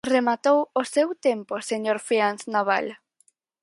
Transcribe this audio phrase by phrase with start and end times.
[0.15, 2.85] Rematou o seu tempo, señor Freáns Nabal.